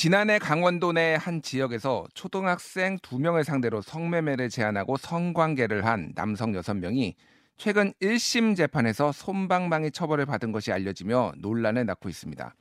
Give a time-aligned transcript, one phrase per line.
[0.00, 7.16] 지난해 강원도 내 한 지역에서 초등학생 2명을 상대로 성매매를 제한하고 성관계를 한 남성 6명이
[7.58, 12.54] 최근 1심 재판에서 솜방망이 처벌을 받은 것이 알려지며 논란을 낳고 있습니다.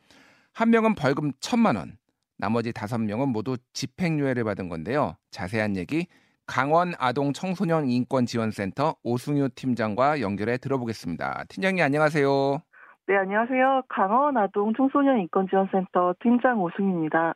[0.52, 1.98] 한 명은 벌금 1천만 원,
[2.38, 5.16] 나머지 5명은 모두 집행유예를 받은 건데요.
[5.32, 6.08] 자세한 얘기
[6.46, 11.46] 강원 아동 청소년 인권 지원센터 오승유 팀장과 연결해 들어보겠습니다.
[11.48, 12.62] 팀장님 안녕하세요.
[13.10, 13.86] 네, 안녕하세요.
[13.90, 17.34] 강원 아동 청소년 인권 지원센터 팀장 오승입니다.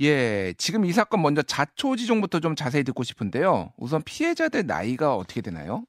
[0.00, 3.70] 예, 지금 이 사건 먼저 자초지종부터 좀 자세히 듣고 싶은데요.
[3.76, 5.84] 우선 피해자들 나이가 어떻게 되나요?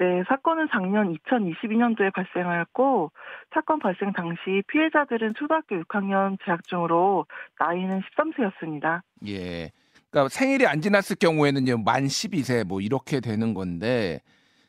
[0.00, 3.12] 네, 사건은 작년 2022년도에 발생하였고
[3.54, 7.26] 사건 발생 당시 피해자들은 초등학교 6학년 재학 중으로
[7.60, 9.02] 나이는 13세였습니다.
[9.28, 9.70] 예.
[10.10, 14.18] 그러니까 생일이 안 지났을 경우에는 만 12세 뭐 이렇게 되는 건데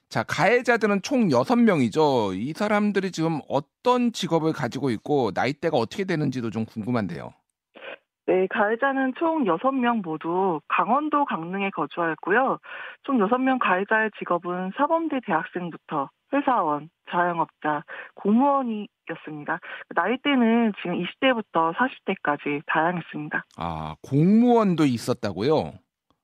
[0.09, 2.34] 자, 가해자들은 총 6명이죠.
[2.35, 7.33] 이 사람들이 지금 어떤 직업을 가지고 있고 나이대가 어떻게 되는지도 좀 궁금한데요.
[8.27, 12.59] 네, 가해자는 총 6명 모두 강원도 강릉에 거주하였고요.
[13.03, 17.83] 총 6명 가해자의 직업은 사범대 대학생부터 회사원, 자영업자,
[18.16, 19.59] 공무원이었습니다.
[19.95, 23.45] 나이대는 지금 20대부터 40대까지 다양했습니다.
[23.58, 25.73] 아, 공무원도 있었다고요?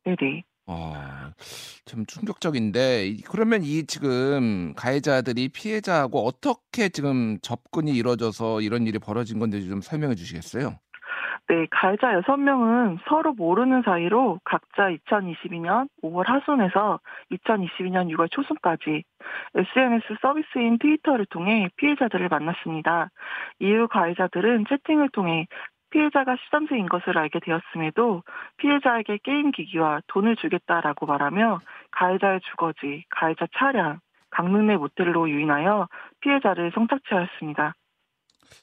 [0.04, 0.44] 네네.
[0.66, 1.32] 아,
[1.86, 9.68] 참 충격적인데 그러면 이 지금 가해자들이 피해자하고 어떻게 지금 접근이 이루어져서 이런 일이 벌어진 건지
[9.68, 10.78] 좀 설명해 주시겠어요?
[11.50, 19.04] 네, 가해자 6명은 서로 모르는 사이로 각자 2022년 5월 하순에서 2022년 6월 초순까지
[19.54, 23.10] SNS 서비스인 트위터를 통해 피해자들을 만났습니다.
[23.60, 25.48] 이후 가해자들은 채팅을 통해
[25.94, 28.24] 피해자가 13세인 것을 알게 되었음에도
[28.58, 34.00] 피해자에게 게임 기기와 돈을 주겠다라고 말하며 가해자의 주거지, 가해자 차량,
[34.32, 35.88] 강릉 내 모텔로 유인하여
[36.22, 37.76] 피해자를 성착취하였습니다.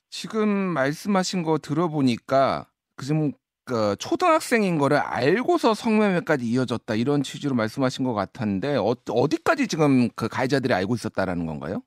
[0.08, 3.31] 지금 말씀하신 거 들어보니까 지금
[3.64, 10.27] 그 초등학생인 거를 알고서 성매매까지 이어졌다 이런 취지로 말씀하신 것 같은데 어, 어디까지 지금 그
[10.28, 11.83] 가해자들이 알고 있었다라는 건가요?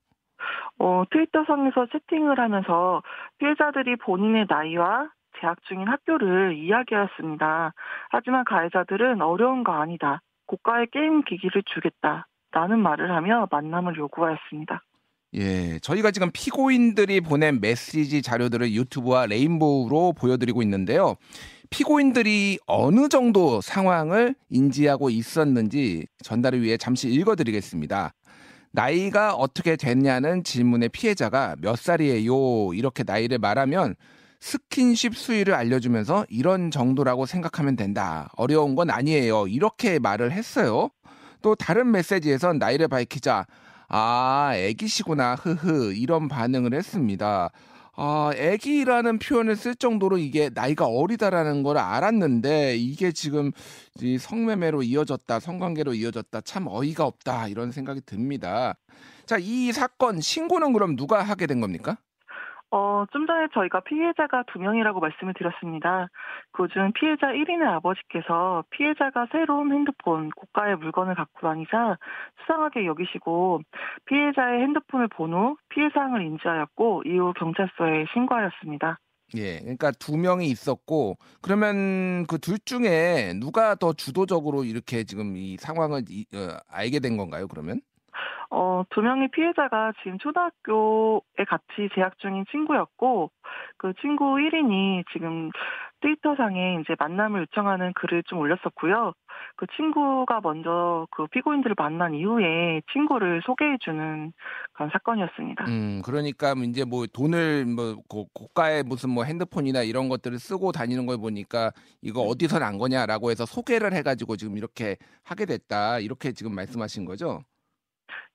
[0.80, 3.03] 어, 트위터상에서 채팅을 하면서
[3.40, 5.09] 피해자들이 본인의 나이와
[5.44, 7.74] 재학 중인 학교를 이야기하였습니다.
[8.09, 10.22] 하지만 가해자들은 어려운 거 아니다.
[10.48, 12.28] 고가의 게임 기기를 주겠다.
[12.52, 14.82] 라는 말을 하며 만남을 요구하였습니다.
[15.36, 21.16] 예, 저희가 지금 피고인들이 보낸 메시지 자료들을 유튜브와 레인보우로 보여드리고 있는데요.
[21.72, 28.14] 피고인들이 어느 정도 상황을 인지하고 있었는지 전달을 위해 잠시 읽어드리겠습니다.
[28.72, 32.74] 나이가 어떻게 됐냐는 질문에 피해자가 몇 살이에요?
[32.76, 33.96] 이렇게 나이를 말하면
[34.44, 38.30] 스킨십 수위를 알려주면서 이런 정도라고 생각하면 된다.
[38.36, 39.48] 어려운 건 아니에요.
[39.48, 40.90] 이렇게 말을 했어요.
[41.42, 43.48] 또 다른 메시지에선 나이를 밝히자
[43.88, 45.36] 아, 애기시구나.
[45.36, 45.94] 흐흐.
[45.94, 47.52] 이런 반응을 했습니다.
[47.96, 53.53] 아, 애기라는 표현을 쓸 정도로 이게 나이가 어리다라는 걸 알았는데 이게 지금
[54.02, 56.42] 이 성매매로 이어졌다, 성관계로 이어졌다.
[56.42, 57.48] 참 어이가 없다.
[57.48, 58.76] 이런 생각이 듭니다.
[59.26, 61.98] 자, 이 사건 신고는 그럼 누가 하게 된 겁니까?
[62.75, 66.07] 어, 좀 전에 저희가 피해자가 두 명이라고 말씀을 드렸습니다.
[66.53, 71.97] 그중 피해자 1인의 아버지께서 피해자가 새로운 핸드폰, 고가의 물건을 갖고 다니자
[72.41, 73.61] 수상하게 여기시고
[74.06, 78.97] 피해자의 핸드폰을 본 후 피해 사항을 인지하였고 이후 경찰서에 신고하였습니다.
[79.35, 85.57] 예, 그러니까 두 명이 있었고 그러면 그 둘 중에 누가 더 주도적으로 이렇게 지금 이
[85.57, 87.47] 상황을 이, 어, 알게 된 건가요?
[87.47, 87.81] 그러면?
[88.56, 93.31] 어, 두 명의 피해자가 지금 초등학교에 같이 재학 중인 친구였고,
[93.78, 95.50] 그 친구 1인이 지금
[96.02, 99.14] 트위터상에 이제 만남을 요청하는 글을 좀 올렸었고요.
[99.56, 104.34] 그 친구가 먼저 그 피고인들을 만난 이후에 친구를 소개해주는
[104.74, 105.66] 그런 사건이었습니다.
[105.66, 107.96] 음, 그러니까 이제 뭐 돈을 뭐
[108.34, 111.72] 고가의 무슨 뭐 핸드폰이나 이런 것들을 쓰고 다니는 걸 보니까
[112.03, 115.97] 이거 어디서 난 거냐라고 해서 소개를 해가지고 지금 이렇게 하게 됐다.
[115.97, 117.41] 이렇게 지금 말씀하신 거죠?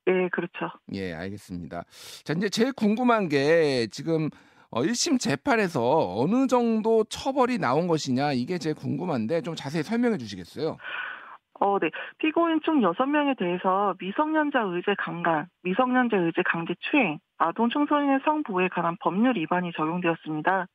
[0.09, 0.71] 네, 그렇죠.
[0.95, 1.85] 예, 알겠습니다.
[2.25, 4.31] 자, 이제 제일 궁금한 게 지금
[4.71, 10.79] 어, 1심 재판에서 어느 정도 처벌이 나온 것이냐 이게 제일 궁금한데 좀 자세히 설명해 주시겠어요?
[11.61, 11.91] 어, 네.
[12.19, 18.97] 피고인 총 6명에 대해서 미성년자 의제 강간, 미성년자 의제 강제 추행, 아동 청소년의 성보호에 관한
[19.01, 20.67] 법률 위반이 적용되었습니다.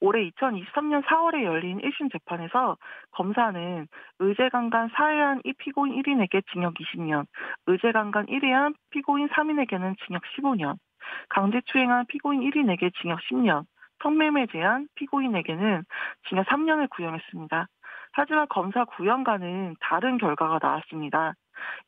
[0.00, 2.76] 올해 2023년 4월에 열린 1심 재판에서
[3.12, 3.86] 검사는
[4.18, 7.26] 의제강간 사회한 이 피고인 1인에게 징역 20년,
[7.66, 10.76] 의제강간 1회한 피고인 3인에게는 징역 15년,
[11.28, 13.64] 강제추행한 피고인 1인에게 징역 10년,
[14.02, 15.84] 성매매 제한 피고인에게는
[16.28, 17.68] 징역 3년을 구형했습니다.
[18.12, 21.34] 하지만 검사 구형과는 다른 결과가 나왔습니다.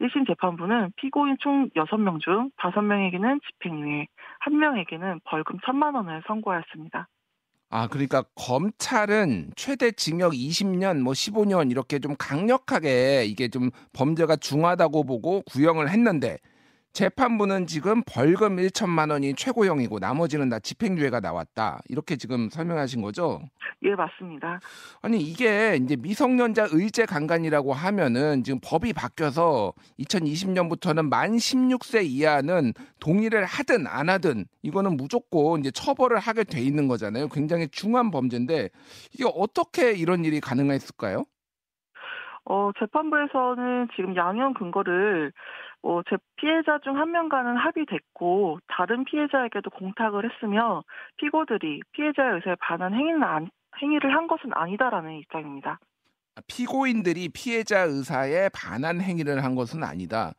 [0.00, 4.06] 1심 재판부는 피고인 총 6명 중 5명에게는 집행유예,
[4.46, 7.08] 1명에게는 벌금 1천만 원을 선고하였습니다.
[7.74, 15.04] 아, 그러니까 검찰은 최대 징역 20년, 뭐 15년 이렇게 좀 강력하게 이게 좀 범죄가 중하다고
[15.04, 16.36] 보고 구형을 했는데
[16.92, 21.80] 재판부는 지금 벌금 1천만 원이 최고형이고 나머지는 다 집행유예가 나왔다.
[21.88, 23.40] 이렇게 지금 설명하신 거죠?
[23.82, 24.60] 예, 맞습니다.
[25.00, 33.44] 아니 이게 이제 미성년자 의제 강간이라고 하면은 지금 법이 바뀌어서 2020년부터는 만 16세 이하는 동의를
[33.46, 37.28] 하든 안 하든 이거는 무조건 이제 처벌을 하게 돼 있는 거잖아요.
[37.28, 38.68] 굉장히 중한 범죄인데
[39.14, 41.24] 이게 어떻게 이런 일이 가능했을까요?
[42.44, 45.32] 어, 재판부에서는 지금 양형 근거를
[45.82, 50.84] 어, 제 피해자 중 한 명과는 합의됐고 다른 피해자에게도 공탁을 했으며
[51.16, 53.50] 피고들이 피해자의 의사에 반한 행위는 안,
[53.80, 55.80] 행위를 한 것은 아니다라는 입장입니다.
[56.36, 60.32] 아, 피고인들이 피해자 의사에 반한 행위를 한 것은 아니다.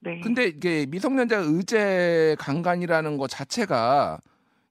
[0.00, 0.20] 네.
[0.20, 4.18] 근데 이게 미성년자 의제 강간이라는 것 자체가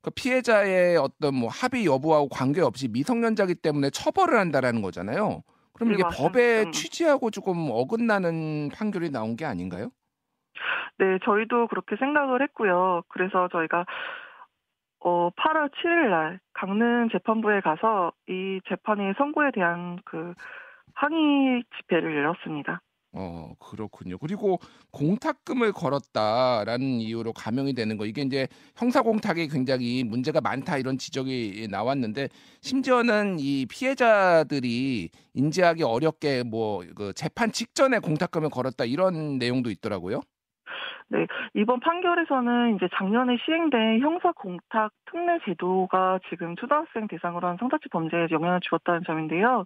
[0.02, 5.44] 그 피해자의 어떤 뭐 합의 여부하고 관계없이 미성년자기 때문에 처벌을 한다라는 거잖아요.
[5.74, 6.32] 그럼 네, 이게 맞습니다.
[6.32, 6.72] 법의 음.
[6.72, 9.92] 취지하고 조금 어긋나는 판결이 나온 게 아닌가요?
[11.00, 13.04] 네, 저희도 그렇게 생각을 했고요.
[13.07, 13.86] 그래서 저희가
[15.01, 20.34] 어, 8월 7일 날 강릉 재판부에 가서 이 재판의 선고에 대한 그
[20.94, 22.81] 항의 집회를 열었습니다.
[23.13, 24.18] 어, 그렇군요.
[24.19, 24.60] 그리고
[24.92, 31.69] 공탁금을 걸었다라는 이유로 감형이 되는 거 이게 이제 형사 공탁이 굉장히 문제가 많다 이런 지적이
[31.72, 32.28] 나왔는데
[32.62, 40.22] 심지어는 이 피해자들이 인지하기 어렵게 뭐 그 재판 직전에 공탁금을 걸었다 이런 내용도 있더라고요.
[41.10, 47.90] 네, 이번 판결에서는 이제 작년에 시행된 형사 공탁 특례 제도가 지금 초등학생 대상으로 한 성착취
[47.90, 49.66] 범죄에 영향을 주었다는 점인데요.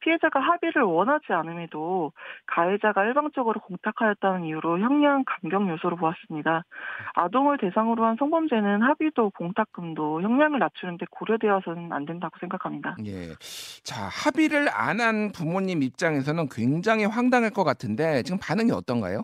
[0.00, 2.12] 피해자가 합의를 원하지 않음에도
[2.46, 6.64] 가해자가 일방적으로 공탁하였다는 이유로 형량 감경 요소로 보았습니다.
[7.14, 12.96] 아동을 대상으로 한 성범죄는 합의도 공탁금도 형량을 낮추는데 고려되어서는 안 된다고 생각합니다.
[13.06, 13.34] 예.
[13.82, 19.22] 자, 합의를 안 한 부모님 입장에서는 굉장히 황당할 것 같은데 지금 반응이 어떤가요?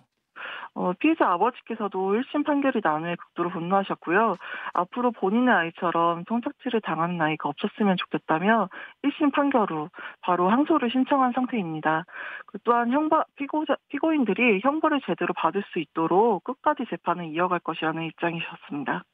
[0.75, 4.37] 어, 피해자 아버지께서도 1심 판결이 난 후에 극도로 분노하셨고요.
[4.73, 8.69] 앞으로 본인의 아이처럼 성착취를 당하는 아이가 없었으면 좋겠다며
[9.05, 9.89] 1심 판결 후
[10.21, 12.05] 바로 항소를 신청한 상태입니다.
[12.47, 19.05] 그 또한 형바, 피고자, 피고인들이 형벌을 제대로 받을 수 있도록 끝까지 재판을 이어갈 것이라는 입장이셨습니다.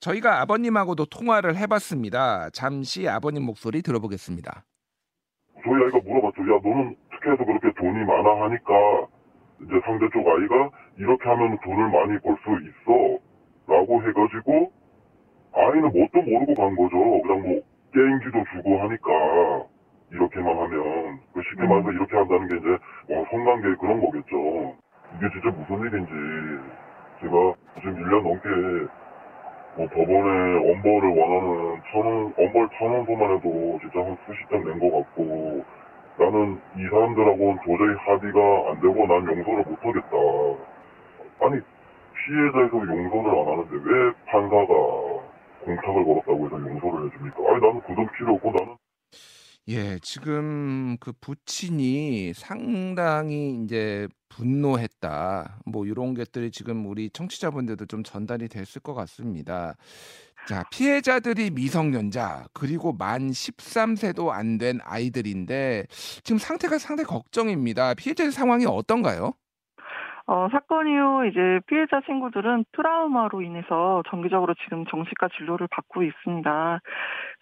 [0.00, 2.50] 저희가 아버님하고도 통화를 해봤습니다.
[2.50, 4.64] 잠시 아버님 목소리 들어보겠습니다.
[5.64, 6.42] 저희 아이가 물어봤죠.
[6.42, 8.72] 야, 너는 특혜에서 그렇게 돈이 많아 하니까
[9.62, 13.18] 이제 상대 쪽 아이가 이렇게 하면 돈을 많이 벌 수 있어.
[13.68, 14.70] 라고 해가지고
[15.54, 17.22] 아이는 뭣도 모르고 간 거죠.
[17.22, 17.60] 그냥 뭐
[17.92, 19.66] 게임기도 주고 하니까
[20.12, 21.68] 이렇게만 하면 그 쉽게 음.
[21.68, 24.74] 말해서 이렇게 한다는 게 이제 어, 성관계 그런 거겠죠.
[25.16, 26.12] 이게 진짜 무슨 일인지
[27.20, 28.92] 제가 지금 1년 넘게
[29.76, 35.64] 뭐 법원에 엄벌을 원하는 천원, 엄벌 천원소만 해도 진짜 한 수십 장낸것 같고
[36.18, 40.75] 나는 이 사람들하고는 도저히 합의가 안 되고 난 용서를 못 하겠다.
[41.40, 41.60] 아니,
[42.14, 44.66] 피해자에서 용서를 안 하는데 왜 판사가
[45.64, 47.36] 공탁을 걸었다고 해서 용서를 해줍니까?
[47.50, 48.76] 아니, 나는 그 돈 필요 없고 나는
[49.68, 55.58] 예, 지금 그 부친이 상당히 이제 분노했다.
[55.66, 59.74] 뭐 이런 것들이 지금 우리 청취자분들도 좀 전달이 됐을 것 같습니다.
[60.48, 65.86] 자, 피해자들이 미성년자 그리고 만 13세도 안 된 아이들인데
[66.22, 67.94] 지금 상태가 상당히 걱정입니다.
[67.94, 69.32] 피해자의 상황이 어떤가요?
[70.28, 76.80] 어, 사건 이후 이제 피해자 친구들은 트라우마로 인해서 정기적으로 지금 정신과 진료를 받고 있습니다.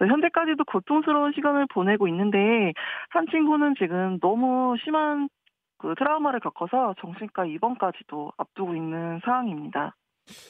[0.07, 2.75] 현재까지도 고통스러운 시간을 보내고 있는데
[3.09, 5.31] 한 친구는 지금 너무 심한
[5.79, 9.95] 그 트라우마를 겪어서 정신과 입원까지도 앞두고 있는 상황입니다.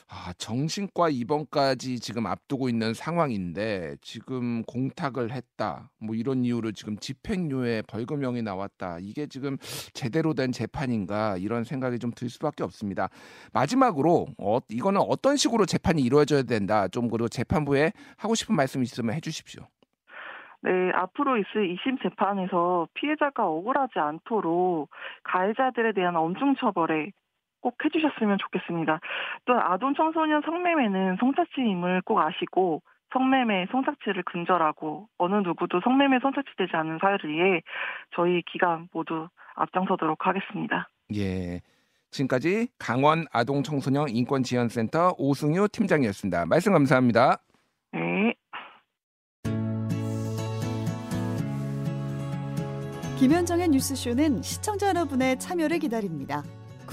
[0.08, 5.90] 아, 정신과 입원까지 지금 앞두고 있는 상황인데 지금 공탁을 했다.
[5.98, 8.98] 뭐 이런 이유로 지금 집행유예 벌금형이 나왔다.
[9.00, 9.58] 이게 지금
[9.92, 13.08] 제대로 된 재판인가 이런 생각이 좀 들 수밖에 없습니다.
[13.52, 16.88] 마지막으로 어, 이거는 어떤 식으로 재판이 이루어져야 된다.
[16.88, 19.62] 좀 그리고 재판부에 하고 싶은 말씀 있으면 해 주십시오.
[20.62, 24.88] 네, 앞으로 있을 2심 재판에서 피해자가 억울하지 않도록
[25.24, 27.10] 가해자들에 대한 엄중 처벌에
[27.64, 29.00] 꼭 해주셨으면 좋겠습니다.
[29.46, 32.82] 또 아동 청소년 성매매는 성착취임을 꼭 아시고
[33.14, 37.62] 성매매, 성착취를 근절하고 어느 누구도 성매매, 성착취되지 않는 사회를 위해
[38.14, 40.88] 저희 기관 모두 앞장서도록 하겠습니다.
[41.14, 41.60] 예.
[42.10, 46.44] 지금까지 강원 아동 청소년 인권 지원 센터 오승유 팀장이었습니다.
[46.44, 47.38] 말씀 감사합니다.
[47.92, 48.34] 네.
[53.18, 56.42] 김현정의 뉴스쇼는 시청자 여러분의 참여를 기다립니다.